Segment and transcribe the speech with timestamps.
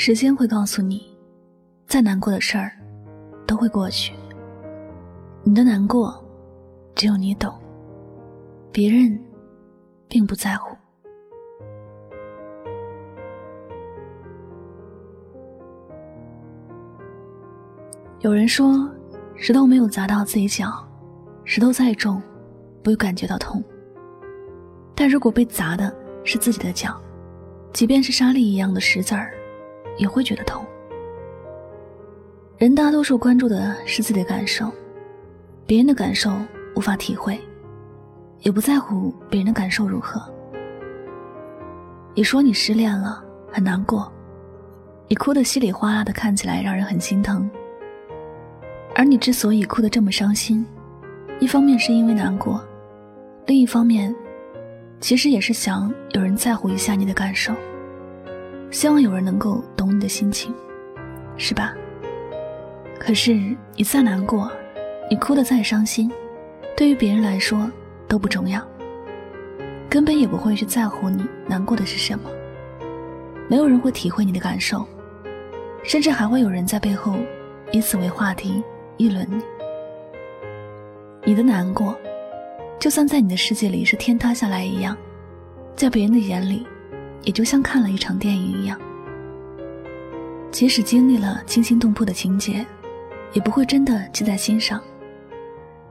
[0.00, 1.18] 时间会告诉你，
[1.88, 2.70] 再难过的事儿
[3.44, 4.14] 都会过去。
[5.42, 6.24] 你的难过，
[6.94, 7.52] 只有你懂，
[8.70, 9.20] 别人
[10.06, 10.76] 并不在乎。
[18.20, 18.88] 有人说，
[19.34, 20.72] 石头没有砸到自己脚，
[21.42, 22.22] 石头再重，
[22.84, 23.60] 不会感觉到痛。
[24.94, 26.96] 但如果被砸的是自己的脚，
[27.72, 29.34] 即便是沙粒一样的石子儿。
[29.98, 30.64] 也会觉得痛。
[32.56, 34.72] 人大多数关注的是自己的感受，
[35.66, 36.32] 别人的感受
[36.74, 37.38] 无法体会，
[38.40, 40.20] 也不在乎别人的感受如何。
[42.14, 44.10] 你说你失恋了，很难过，
[45.06, 47.48] 你哭得稀里哗啦的，看起来让人很心疼。
[48.94, 50.66] 而你之所以哭得这么伤心，
[51.38, 52.60] 一方面是因为难过，
[53.46, 54.12] 另一方面，
[55.00, 57.54] 其实也是想有人在乎一下你的感受。
[58.70, 60.54] 希望有人能够懂你的心情，
[61.36, 61.74] 是吧？
[62.98, 63.32] 可是
[63.74, 64.50] 你再难过，
[65.08, 66.10] 你哭得再伤心，
[66.76, 67.70] 对于别人来说
[68.06, 68.62] 都不重要，
[69.88, 72.28] 根本也不会去在乎你难过的是什么。
[73.48, 74.86] 没有人会体会你的感受，
[75.82, 77.16] 甚至还会有人在背后
[77.72, 78.62] 以此为话题
[78.98, 79.42] 议论你。
[81.24, 81.96] 你的难过，
[82.78, 84.94] 就算在你的世界里是天塌下来一样，
[85.74, 86.66] 在别人的眼里。
[87.22, 88.78] 也就像看了一场电影一样，
[90.50, 92.64] 即使经历了惊心动魄的情节，
[93.32, 94.80] 也不会真的记在心上。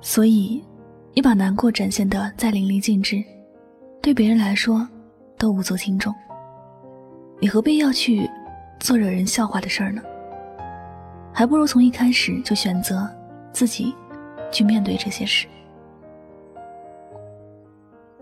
[0.00, 0.64] 所以，
[1.12, 3.22] 你把难过展现的再淋漓尽致，
[4.00, 4.88] 对别人来说
[5.36, 6.14] 都无足轻重。
[7.40, 8.30] 你何必要去
[8.80, 10.00] 做惹人笑话的事儿呢？
[11.32, 13.06] 还不如从一开始就选择
[13.52, 13.94] 自己
[14.50, 15.46] 去面对这些事。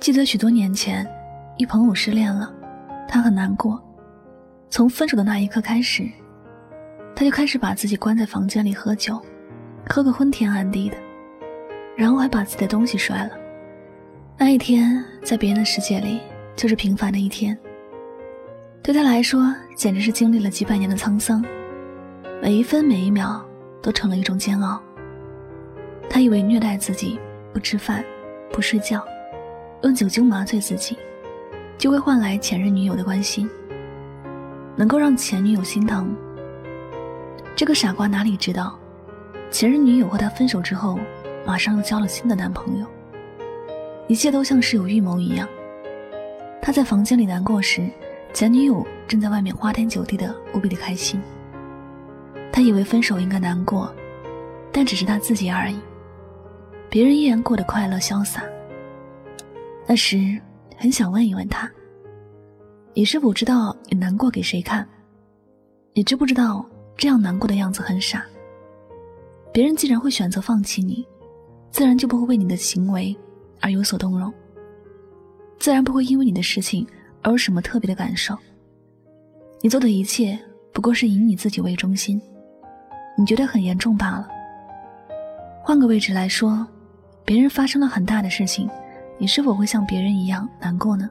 [0.00, 1.06] 记得许多年前，
[1.56, 2.52] 一朋友失恋了。
[3.14, 3.80] 他很难过，
[4.68, 6.04] 从分手的那一刻开始，
[7.14, 9.22] 他就开始把自己关在房间里喝酒，
[9.88, 10.96] 喝个昏天暗地的，
[11.96, 13.30] 然后还把自己的东西摔了。
[14.36, 16.22] 那一天在别人的世界里
[16.56, 17.56] 就是平凡的一天，
[18.82, 21.40] 对他来说简直是经历了几百年的沧桑，
[22.42, 23.40] 每一分每一秒
[23.80, 24.82] 都成了一种煎熬。
[26.10, 27.20] 他以为虐待自己，
[27.52, 28.04] 不吃饭，
[28.50, 29.06] 不睡觉，
[29.84, 30.98] 用酒精麻醉自己。
[31.84, 33.46] 就会换来前任女友的关心，
[34.74, 36.16] 能够让前女友心疼。
[37.54, 38.78] 这个傻瓜哪里知道，
[39.50, 40.98] 前任女友和他分手之后，
[41.44, 42.86] 马上又交了新的男朋友。
[44.08, 45.46] 一切都像是有预谋一样。
[46.62, 47.86] 他在房间里难过时，
[48.32, 51.20] 前女友正在外面花天酒地的无比的开心。
[52.50, 53.94] 他以为分手应该难过，
[54.72, 55.78] 但只是他自己而已，
[56.88, 58.42] 别人依然过得快乐潇洒。
[59.86, 60.40] 那时。
[60.84, 61.66] 很想问一问他：
[62.92, 64.86] 你是否知道你难过给谁看？
[65.94, 66.62] 你知不知道
[66.94, 68.22] 这样难过的样子很傻？
[69.50, 71.02] 别人既然会选择放弃你，
[71.70, 73.16] 自然就不会为你的行为
[73.62, 74.30] 而有所动容，
[75.58, 76.86] 自然不会因为你的事情
[77.22, 78.36] 而有什么特别的感受。
[79.62, 80.38] 你做的一切
[80.70, 82.20] 不过是以你自己为中心，
[83.16, 84.28] 你觉得很严重罢了。
[85.62, 86.66] 换个位置来说，
[87.24, 88.68] 别人发生了很大的事情。
[89.18, 91.08] 你是否会像别人一样难过呢？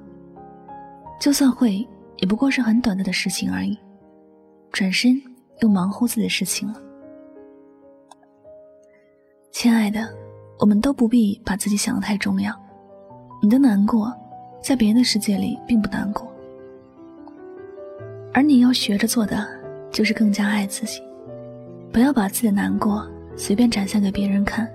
[1.19, 1.88] 就算会，
[2.18, 3.78] 也不过是很短暂的事情而已，
[4.72, 5.22] 转身
[5.62, 6.81] 又忙乎自己的事情了。
[9.51, 10.07] 亲爱的，
[10.60, 12.54] 我们都不必把自己想得太重要。
[13.42, 14.13] 你的难过，
[14.62, 16.30] 在别人的世界里并不难过，
[18.33, 19.48] 而你要学着做的，
[19.92, 21.01] 就是更加爱自己，
[21.92, 24.69] 不要把自己的难过随便展现给别人看，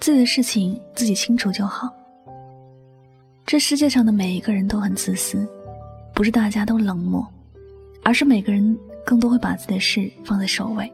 [0.00, 1.92] 自己的事情自己清楚就好。
[3.46, 5.46] 这世界上的每一个人都很自私，
[6.14, 7.26] 不是大家都冷漠，
[8.02, 10.90] 而是每个人更多会把自己的事放在首位，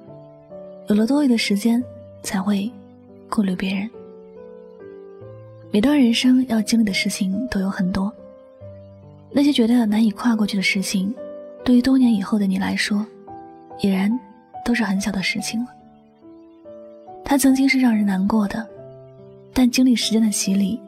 [0.89, 1.83] 有了多余的时间
[2.25, 2.71] 才会
[3.29, 3.89] 顾虑别人。
[5.71, 8.13] 每段人生要经历的事情都有很多，
[9.31, 11.15] 那些觉得难以跨过去的事情，
[11.65, 13.07] 对于多年以后的你来说，
[13.79, 14.11] 已然
[14.65, 15.69] 都是很小的事情了。
[17.25, 18.69] 它曾经是让人难过的，
[19.55, 20.81] 但经历时间的洗礼。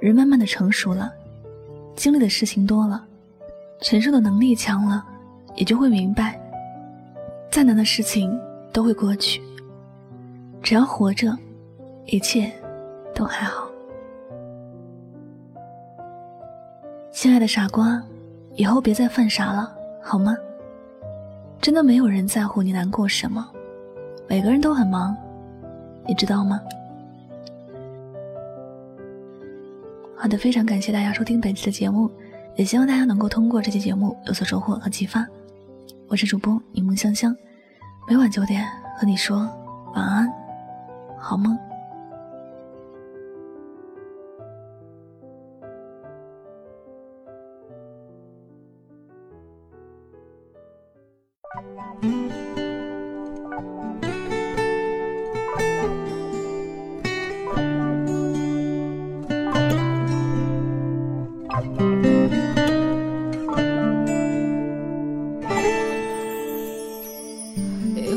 [0.00, 1.12] 人慢慢的成熟了，
[1.94, 3.04] 经历的事情多了，
[3.82, 5.04] 承受的能力强了，
[5.54, 6.40] 也就会明白，
[7.50, 8.40] 再难的事情
[8.72, 9.42] 都会过去。
[10.62, 11.36] 只要活着，
[12.06, 12.50] 一切
[13.14, 13.68] 都还好。
[17.12, 18.02] 亲爱的傻瓜，
[18.54, 19.70] 以后别再犯傻了，
[20.02, 20.34] 好吗？
[21.60, 23.46] 真的没有人在乎你难过什么，
[24.26, 25.14] 每个人都很忙，
[26.06, 26.58] 你知道吗？
[30.20, 32.10] 好的，非常感谢大家收听本期的节目，
[32.54, 35.26] 也希望大家能够通过这期节目有所收获和启发。
[36.08, 37.34] 我是主播柠檬香香，
[38.06, 38.66] 每晚九点
[38.98, 39.38] 和你说
[39.94, 40.30] 晚安，
[41.18, 41.58] 好梦。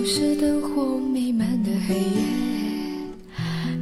[0.04, 1.96] 有时灯火弥漫的黑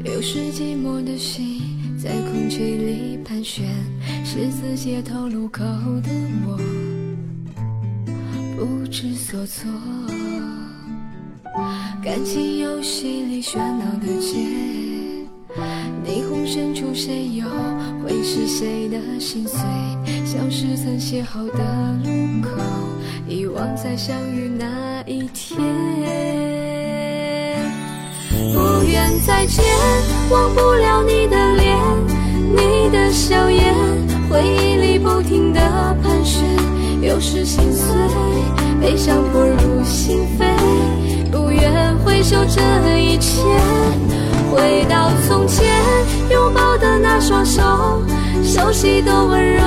[0.06, 1.60] 夜，有时寂寞的心
[1.98, 3.66] 在空气里盘旋。
[4.24, 5.64] 十字街头路口
[6.04, 6.12] 的
[6.46, 6.60] 我，
[8.56, 9.68] 不知所措。
[12.04, 14.38] 感情游戏里喧闹的街，
[16.06, 17.48] 霓虹深处谁又
[18.04, 19.60] 会是谁的心碎？
[20.24, 22.62] 像是曾邂逅的路口，
[23.32, 25.58] 遗忘在相遇那一天。
[28.54, 29.64] 不愿再见，
[30.30, 31.78] 忘不了你的脸，
[32.54, 33.74] 你的笑颜，
[34.30, 35.62] 回忆里不停的
[36.04, 36.44] 盘旋，
[37.02, 37.96] 有时心碎，
[38.82, 43.42] 悲伤迫入心扉，不愿回首这一切，
[44.54, 45.66] 回到从前，
[46.30, 47.62] 拥抱的那双手，
[48.44, 49.64] 熟悉的温柔，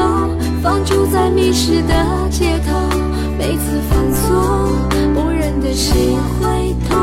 [0.63, 1.95] 放逐在迷失的
[2.31, 3.04] 街头，
[3.37, 4.69] 每次犯错，
[5.15, 6.97] 不忍的心会痛，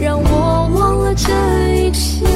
[0.00, 1.30] 让我忘了这
[1.86, 2.26] 一切。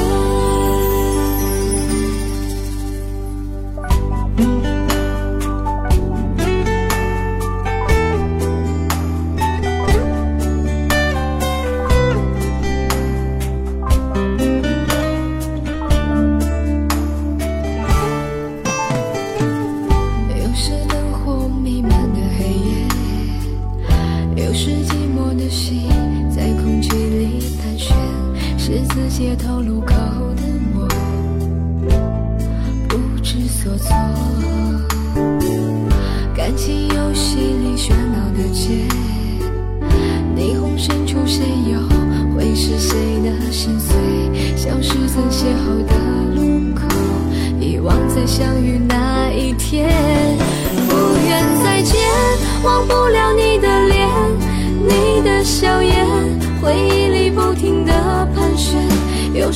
[25.25, 25.89] 我的心
[26.29, 27.95] 在空气里盘旋。
[28.57, 29.93] 十字街头路口
[30.35, 30.43] 的
[30.75, 30.87] 我，
[32.89, 33.95] 不知所措。
[36.35, 38.85] 感情游戏里喧闹的街，
[40.35, 41.79] 霓虹深处谁又
[42.35, 43.79] 会是谁的心？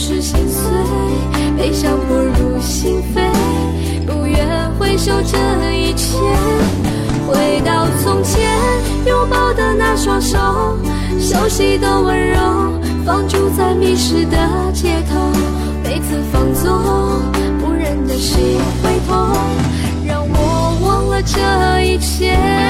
[0.08, 0.72] 是心碎，
[1.58, 3.30] 悲伤不入心扉，
[4.06, 4.48] 不愿
[4.80, 5.38] 回首这
[5.74, 6.18] 一切，
[7.28, 8.50] 回到从前，
[9.06, 10.38] 拥抱的那双手，
[11.20, 12.40] 熟悉的温柔，
[13.06, 14.38] 放逐在迷失的
[14.72, 15.20] 街头，
[15.84, 16.72] 每次放纵，
[17.60, 18.38] 不忍的心
[18.82, 19.28] 会痛，
[20.08, 22.67] 让我忘了这一切。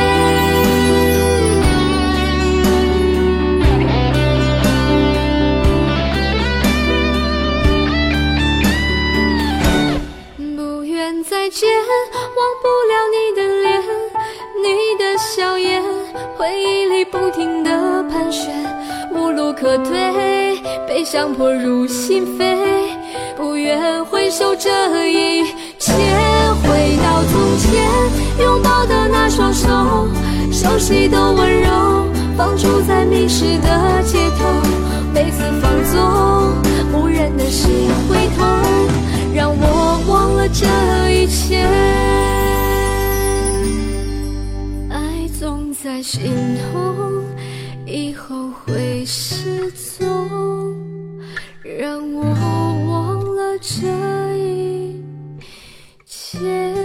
[17.12, 18.54] 不停的盘旋，
[19.14, 22.56] 无路可退，悲伤迫入心扉，
[23.36, 25.44] 不愿回首这一
[25.80, 25.94] 切，
[26.64, 29.68] 回到从前，拥抱的那双手，
[30.52, 32.06] 熟悉的温柔，
[32.38, 34.46] 放逐在迷失的街头，
[35.14, 36.54] 每次放纵，
[36.94, 37.70] 无人的心
[38.10, 38.48] 会痛，
[39.34, 40.66] 让我忘了这
[41.10, 41.87] 一切。
[46.02, 47.24] 心痛
[47.86, 50.48] 以后会失踪。
[51.80, 53.88] 让我忘了这
[54.38, 55.02] 一
[56.06, 56.77] 切。